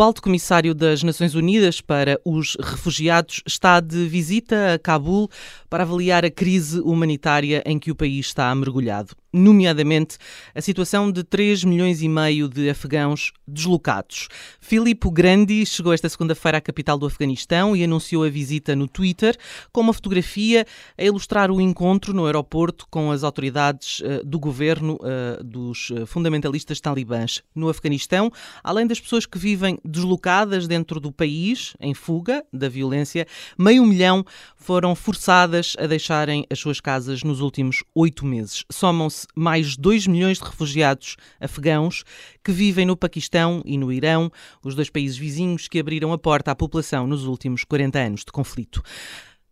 [0.00, 5.28] O Alto Comissário das Nações Unidas para os Refugiados está de visita a Cabul
[5.68, 10.18] para avaliar a crise humanitária em que o país está mergulhado nomeadamente
[10.54, 14.28] a situação de 3 milhões e meio de afegãos deslocados.
[14.60, 19.36] Filippo Grandi chegou esta segunda-feira à capital do Afeganistão e anunciou a visita no Twitter
[19.72, 20.66] com uma fotografia
[20.96, 26.06] a ilustrar o encontro no aeroporto com as autoridades uh, do governo uh, dos eh,
[26.06, 28.30] fundamentalistas talibãs no Afeganistão,
[28.62, 33.26] além das pessoas que vivem deslocadas dentro do país, em fuga da violência,
[33.58, 34.24] meio milhão
[34.56, 38.64] foram forçadas a deixarem as suas casas nos últimos oito meses.
[38.70, 42.04] Somam-se mais 2 milhões de refugiados afegãos
[42.44, 44.30] que vivem no Paquistão e no Irão,
[44.64, 48.32] os dois países vizinhos que abriram a porta à população nos últimos 40 anos de
[48.32, 48.82] conflito.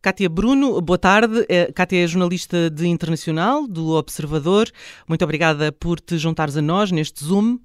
[0.00, 1.44] Kátia Bruno, boa tarde.
[1.48, 4.70] Eh, Kátia é jornalista de internacional do Observador.
[5.08, 7.58] Muito obrigada por te juntares a nós neste Zoom.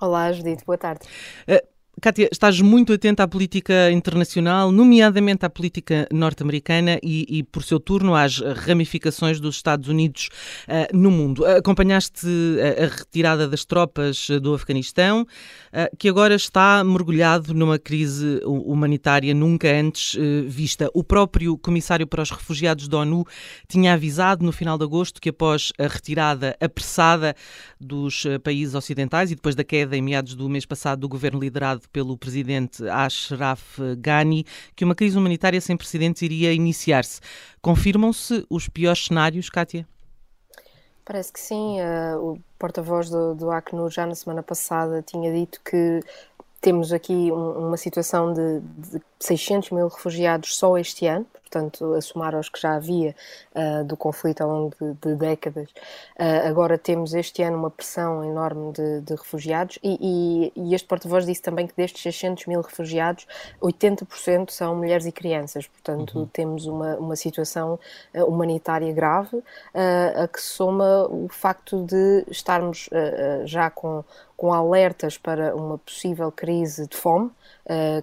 [0.00, 1.06] Olá, Judite, boa tarde.
[1.48, 1.66] Uh,
[2.00, 7.80] Kátia, estás muito atenta à política internacional, nomeadamente à política norte-americana e, e, por seu
[7.80, 10.28] turno, às ramificações dos Estados Unidos
[10.68, 11.44] uh, no mundo.
[11.44, 12.28] Acompanhaste
[12.60, 19.34] a, a, retirada das tropas do Afeganistão, uh, que agora está mergulhado numa crise humanitária
[19.34, 20.88] nunca antes uh, vista.
[20.94, 23.24] O próprio Comissário para os Refugiados da ONU
[23.66, 27.34] tinha avisado no final de agosto que, após a retirada apressada
[27.80, 31.87] dos países ocidentais e depois da queda em meados do mês passado do governo liderado
[31.92, 34.44] pelo presidente Ashraf Ghani
[34.74, 37.20] que uma crise humanitária sem precedentes iria iniciar-se.
[37.60, 39.86] Confirmam-se os piores cenários, Kátia?
[41.04, 41.78] Parece que sim.
[41.80, 46.00] Uh, o porta-voz do, do Acnur já na semana passada tinha dito que
[46.60, 52.00] temos aqui um, uma situação de, de 600 mil refugiados só este ano, portanto, a
[52.00, 53.14] somar aos que já havia
[53.54, 55.70] uh, do conflito ao longo de, de décadas.
[56.18, 60.86] Uh, agora temos este ano uma pressão enorme de, de refugiados e, e, e este
[60.86, 63.26] porta-voz disse também que destes 600 mil refugiados,
[63.62, 66.26] 80% são mulheres e crianças, portanto, uhum.
[66.26, 67.78] temos uma, uma situação
[68.14, 69.42] uh, humanitária grave,
[69.74, 72.88] a que soma o facto de estarmos
[73.44, 74.04] já com,
[74.36, 77.30] com alertas para uma possível crise de fome,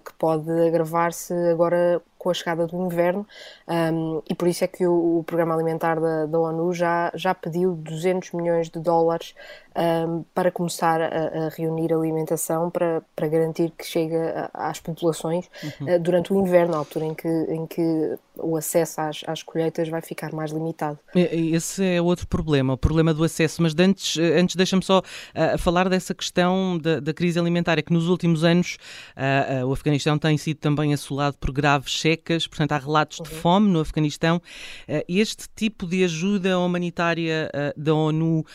[0.06, 3.24] que pode agravar-se agora com a chegada do inverno
[3.68, 7.36] um, e por isso é que o, o Programa Alimentar da, da, ONU já, já
[7.36, 9.36] pediu 200 milhões de dólares
[9.76, 15.96] um, para começar a, a, reunir alimentação para, para garantir que chega às populações uhum.
[15.96, 19.88] uh, durante o inverno, a altura em que, em que o acesso às, às colheitas
[19.88, 20.98] vai ficar mais limitado.
[21.14, 25.58] Esse é outro problema, o problema do acesso, mas antes, eh, antes deixa-me só uh,
[25.58, 28.78] falar dessa questão da, da, crise alimentar, é que nos últimos anos
[29.16, 33.26] uh, o Afeganistão tem sido também assolado por graves cheques secas, portanto há relatos uhum.
[33.26, 34.38] de fome no Afeganistão.
[34.88, 38.46] Uh, este tipo de ajuda humanitária uh, da ONU uh,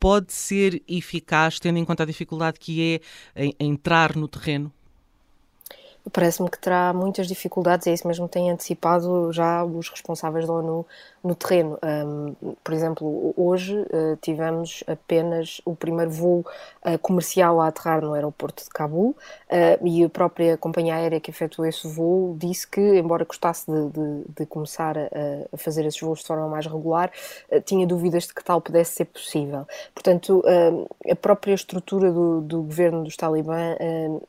[0.00, 3.00] pode ser eficaz, tendo em conta a dificuldade que
[3.34, 4.72] é entrar no terreno?
[6.12, 10.52] Parece-me que terá muitas dificuldades, é isso mesmo que têm antecipado já os responsáveis da
[10.52, 10.86] ONU
[11.26, 11.78] no terreno.
[11.82, 16.44] Um, por exemplo, hoje uh, tivemos apenas o primeiro voo
[16.84, 21.30] uh, comercial a aterrar no aeroporto de Cabul uh, e a própria companhia aérea que
[21.30, 25.08] efetuou esse voo disse que, embora gostasse de, de, de começar a,
[25.52, 27.10] a, fazer esses voos de forma mais regular,
[27.64, 29.66] tinha dúvidas de que tal pudesse ser possível.
[29.92, 30.42] Portanto,
[31.10, 33.74] a própria estrutura do, do governo dos Talibã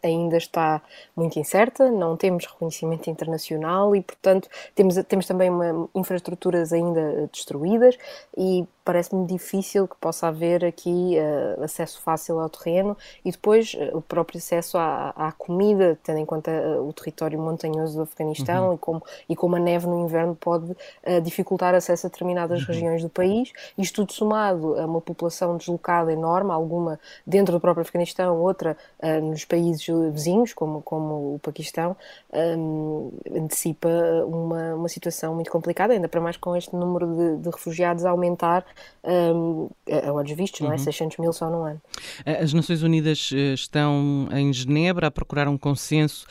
[0.03, 0.81] ainda está
[1.15, 7.29] muito incerta, não temos reconhecimento internacional e, portanto, temos, temos também uma, infraestruturas ainda ainda
[7.31, 7.97] destruídas
[8.35, 13.97] e parece-me difícil que possa haver aqui uh, acesso fácil ao terreno e depois uh,
[13.97, 18.69] o próprio acesso à, à, comida, tendo em conta uh, o território montanhoso do Afeganistão
[18.69, 18.75] uhum.
[18.75, 20.73] e, como, e como a neve no inverno pode
[21.21, 22.67] dificultar acesso a determinadas uhum.
[22.67, 23.51] regiões do país.
[23.77, 28.77] Isto tudo somado a uma população deslocada enorme, alguma dentro do próprio Afeganistão, outra
[29.21, 31.95] nos países vizinhos, como, como o Paquistão,
[32.33, 33.89] um, antecipa
[34.25, 38.11] uma, uma situação muito complicada, ainda para mais com este número de, de refugiados a
[38.11, 38.65] aumentar
[39.03, 39.69] um,
[40.07, 40.73] a olhos vistos, não é?
[40.73, 40.77] Uhum.
[40.77, 41.81] 600 mil só no ano.
[42.25, 46.25] As Nações Unidas eh, estão em Genebra a procurar um consenso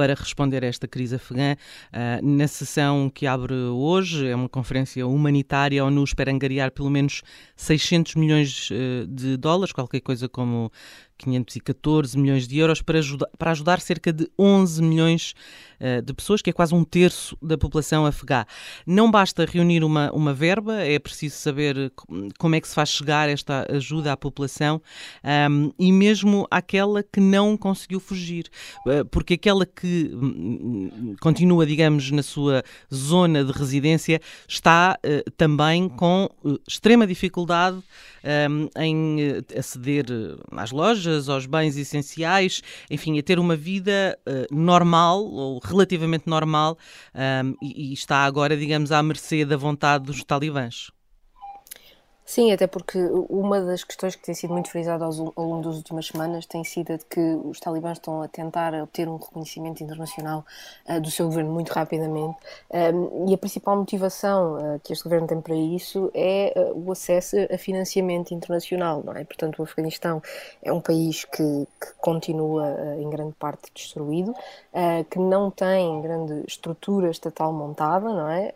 [0.00, 1.54] para responder a esta crise afegã.
[1.92, 6.88] Uh, na sessão que abre hoje, é uma conferência humanitária, a ONU espera angariar pelo
[6.88, 7.20] menos
[7.54, 10.72] 600 milhões uh, de dólares, qualquer coisa como
[11.20, 15.34] 514 milhões de euros para ajudar, para ajudar cerca de 11 milhões
[15.80, 18.44] uh, de pessoas, que é quase um terço da população afegã.
[18.86, 21.92] Não basta reunir uma, uma verba, é preciso saber
[22.38, 24.80] como é que se faz chegar esta ajuda à população
[25.50, 28.48] um, e mesmo àquela que não conseguiu fugir,
[28.86, 32.62] uh, porque aquela que um, continua, digamos, na sua
[32.92, 36.28] zona de residência está uh, também com
[36.66, 37.82] extrema dificuldade
[38.50, 39.18] um, em
[39.56, 40.06] aceder
[40.52, 46.24] às lojas lojas, aos bens essenciais, enfim, a ter uma vida uh, normal ou relativamente
[46.26, 46.78] normal
[47.14, 50.90] um, e, e está agora, digamos, à mercê da vontade dos talibãs.
[52.30, 52.96] Sim, até porque
[53.28, 56.92] uma das questões que tem sido muito frisada ao, longo das últimas semanas tem sido
[56.92, 60.46] a de que os talibãs estão a tentar obter um reconhecimento internacional
[60.88, 62.38] uh, do seu governo muito rapidamente
[62.72, 66.92] um, e a principal motivação uh, que este governo tem para isso é uh, o
[66.92, 69.24] acesso a financiamento internacional, não é?
[69.24, 70.22] Portanto, o Afeganistão
[70.62, 74.32] é um país que, que continua em grande parte destruído,
[75.10, 78.54] que não tem grande estrutura estatal montada, não é?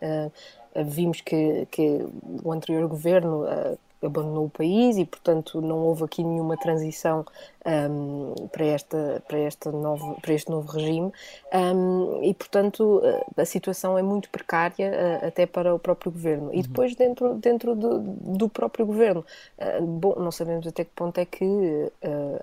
[0.83, 2.05] Vimos que, que
[2.43, 7.25] o anterior governo uh, abandonou o país e, portanto, não houve aqui nenhuma transição
[7.65, 11.11] um, para, esta, para, esta novo, para este novo regime
[11.53, 13.01] um, e, portanto,
[13.35, 16.53] a situação é muito precária uh, até para o próprio governo.
[16.53, 16.61] E uhum.
[16.61, 19.25] depois, dentro, dentro do, do próprio governo,
[19.57, 21.91] uh, bom, não sabemos até que ponto é que uh,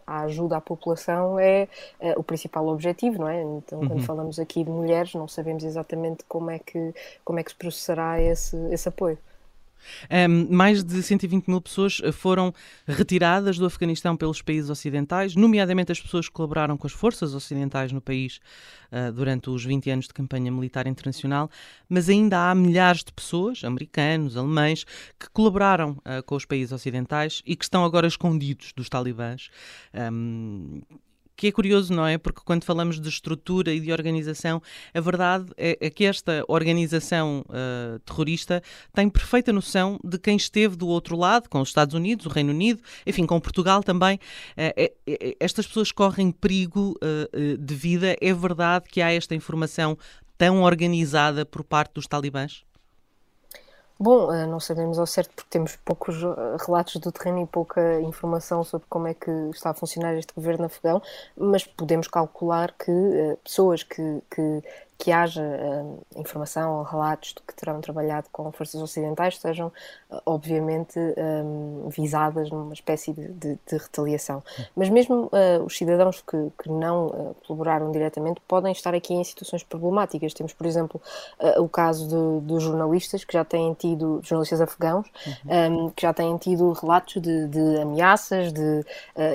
[0.07, 1.69] a ajuda à população é
[2.17, 3.43] o principal objetivo, não é?
[3.43, 4.03] Então, quando uhum.
[4.03, 6.95] falamos aqui de mulheres, não sabemos exatamente como é que,
[7.25, 9.19] como é que se processará esse, esse apoio.
[10.29, 12.53] Um, mais de 120 mil pessoas eh, foram
[12.87, 17.93] retiradas do Afeganistão pelos países ocidentais, nomeadamente as pessoas que colaboraram com as forças ocidentais
[17.93, 18.41] no país
[18.91, 21.51] uh, durante os 20 anos de campanha militar internacional,
[21.89, 24.85] mas ainda há milhares de pessoas, americanos, alemães,
[25.19, 29.51] que colaboraram uh, com os países ocidentais e que estão agora escondidos dos talibãs.
[29.95, 30.81] Um,
[31.43, 32.17] que é curioso, não é?
[32.19, 34.63] Porque quando falamos de estrutura e de organização,
[34.95, 38.63] a verdade é, é que esta organização uh, terrorista
[38.93, 42.51] tem perfeita noção de quem esteve do outro lado, com os Estados Unidos, o Reino
[42.51, 44.21] Unido, enfim, com Portugal também.
[44.57, 48.17] Uh, estas pessoas correm perigo uh, de vida.
[48.21, 49.99] É verdade que há esta informação
[50.39, 52.63] tão organizada por parte dos talibãs?
[54.05, 58.01] Bom, eh, não sabemos ao certo porque temos poucos eh, relatos do terreno e pouca
[58.01, 61.01] informação sobre como é que está a funcionar este governo afegão,
[61.37, 64.61] mas podemos calcular que eh, pessoas que, que
[65.03, 69.67] que haja uh, informação ou relatos de que terão trabalhado com forças ocidentais sejam,
[70.09, 74.45] uh, obviamente, um, visadas numa espécie de, de, de retaliação.
[74.77, 79.65] Mas mesmo uh, os cidadãos que, que não colaboraram diretamente podem estar aqui em situações
[79.65, 80.35] problemáticas.
[80.35, 81.01] Temos, por exemplo,
[81.59, 85.87] o caso dos jornalistas que já têm tido, jornalistas afegãos, uhum.
[85.87, 88.85] um, que já têm tido relatos de, de ameaças, de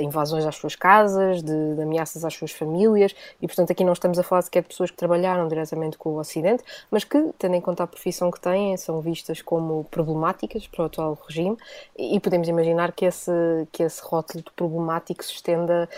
[0.01, 4.17] invasões às suas casas, de, de ameaças às suas famílias, e portanto aqui não estamos
[4.17, 7.61] a falar sequer de pessoas que trabalharam diretamente com o Ocidente, mas que, tendo em
[7.61, 11.57] conta a profissão que têm, são vistas como problemáticas para o atual regime
[11.97, 13.31] e podemos imaginar que esse,
[13.71, 15.89] que esse rótulo de problemático se estenda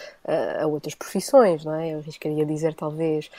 [0.62, 1.94] a outras profissões, não é?
[1.94, 3.30] Eu arriscaria dizer, talvez,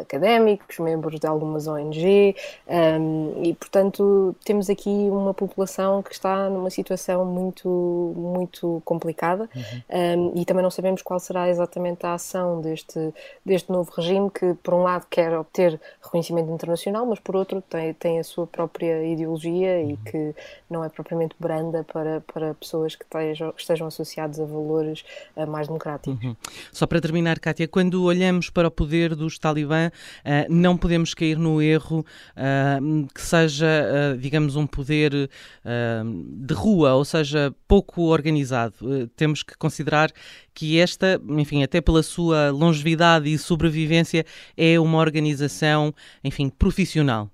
[0.00, 2.36] académicos, membros de algumas ONG,
[2.68, 7.68] um, e, portanto, temos aqui uma população que está numa situação muito,
[8.16, 10.32] muito complicada uhum.
[10.34, 14.54] um, e também não sabemos qual será exatamente a ação deste, deste novo regime que,
[14.62, 18.46] por um lado, quer obter ter reconhecimento internacional, mas por outro tem, tem a sua
[18.46, 20.34] própria ideologia e que
[20.68, 25.04] não é propriamente branda para, para pessoas que estejam, estejam associadas a valores
[25.36, 26.22] uh, mais democráticos.
[26.22, 26.31] Uhum.
[26.72, 31.38] Só para terminar, Kátia, quando olhamos para o poder dos talibã, uh, não podemos cair
[31.38, 39.08] no erro uh, que seja, digamos, um poder de rua, ou seja, pouco organizado.
[39.16, 40.10] temos que considerar
[40.54, 44.24] que esta, enfim, até pela sua longevidade e sobrevivência,
[44.56, 47.30] é uma organização, enfim, profissional.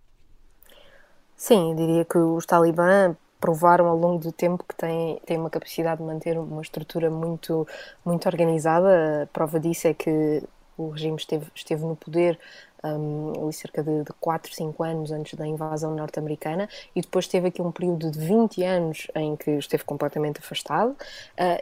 [1.36, 6.00] Sim, diria que os talibã provaram ao longo do tempo que têm, têm uma capacidade
[6.00, 7.66] de manter uma estrutura muito,
[8.04, 9.24] muito organizada.
[9.24, 10.42] A prova disso é que
[10.76, 12.38] o regime esteve, esteve no poder
[12.84, 17.60] um, cerca de, de 4, 5 anos antes da invasão norte-americana, e depois teve aqui
[17.60, 20.96] um período de 20 anos em que esteve completamente afastado, uh,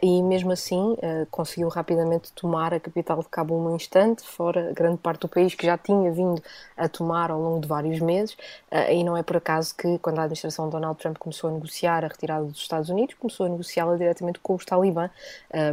[0.01, 4.97] e mesmo assim uh, conseguiu rapidamente tomar a capital de Cabul num instante, fora grande
[4.97, 6.41] parte do país que já tinha vindo
[6.75, 8.33] a tomar ao longo de vários meses,
[8.71, 11.53] uh, e não é por acaso que, quando a administração de Donald Trump começou a
[11.53, 15.09] negociar a retirada dos Estados Unidos, começou a negociá-la diretamente com os talibã,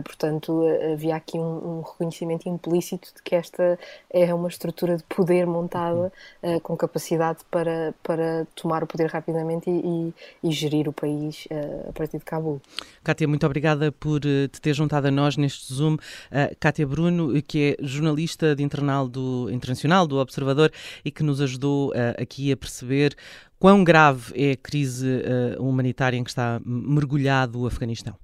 [0.04, 3.78] portanto havia aqui um, um reconhecimento implícito de que esta
[4.10, 6.12] é uma estrutura de poder poder montada
[6.42, 10.12] uh, com capacidade para, para tomar o poder rapidamente e,
[10.42, 12.60] e, e gerir o país uh, a partir de Cabul.
[13.02, 15.94] Kátia, muito obrigada por uh, te ter juntado a nós neste Zoom.
[15.94, 15.98] Uh,
[16.60, 20.70] Kátia Bruno, que é jornalista de internal do, internacional do Observador
[21.04, 23.14] e que nos ajudou aqui a perceber
[23.58, 25.22] quão grave é a crise
[25.58, 28.23] humanitária em que está mergulhado o Afeganistão.